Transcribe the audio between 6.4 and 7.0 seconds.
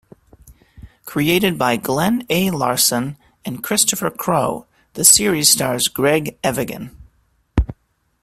Evigan.